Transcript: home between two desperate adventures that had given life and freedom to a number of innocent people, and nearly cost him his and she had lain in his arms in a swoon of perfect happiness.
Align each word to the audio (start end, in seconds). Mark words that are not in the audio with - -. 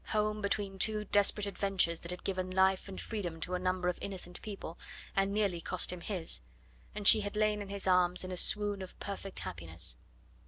home 0.07 0.41
between 0.41 0.79
two 0.79 1.03
desperate 1.05 1.45
adventures 1.45 2.01
that 2.01 2.09
had 2.09 2.23
given 2.23 2.49
life 2.49 2.87
and 2.87 2.99
freedom 2.99 3.39
to 3.39 3.53
a 3.53 3.59
number 3.59 3.87
of 3.87 3.99
innocent 4.01 4.41
people, 4.41 4.75
and 5.15 5.31
nearly 5.31 5.61
cost 5.61 5.93
him 5.93 6.01
his 6.01 6.41
and 6.95 7.07
she 7.07 7.21
had 7.21 7.35
lain 7.35 7.61
in 7.61 7.69
his 7.69 7.85
arms 7.85 8.23
in 8.23 8.31
a 8.31 8.35
swoon 8.35 8.81
of 8.81 8.99
perfect 8.99 9.41
happiness. 9.41 9.97